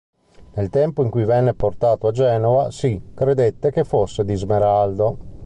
[0.55, 5.29] Nel tempo in cui venne portato a Genova si credette che fosse di smeraldo.